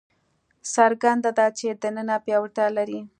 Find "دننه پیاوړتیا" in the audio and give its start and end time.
1.81-2.67